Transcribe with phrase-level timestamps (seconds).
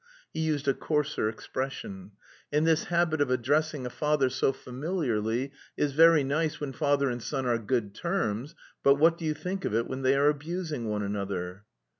[0.33, 2.13] (He used a coarser expression.)
[2.51, 7.21] And this habit of addressing a father so familiarly is very nice when father and
[7.21, 10.27] son are on good terms, but what do you think of it when they are
[10.27, 11.65] abusing one another?"